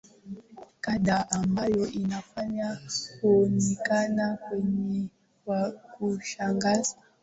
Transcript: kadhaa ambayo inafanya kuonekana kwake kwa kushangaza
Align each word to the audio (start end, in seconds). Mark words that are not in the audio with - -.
kadhaa 0.81 1.25
ambayo 1.31 1.87
inafanya 1.87 2.79
kuonekana 3.21 4.37
kwake 4.37 5.09
kwa 5.45 5.71
kushangaza 5.71 6.95